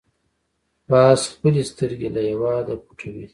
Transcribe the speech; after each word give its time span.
باز 0.89 1.19
خپلې 1.33 1.61
سترګې 1.71 2.09
له 2.15 2.21
هېواده 2.29 2.73
پټوي 2.83 3.25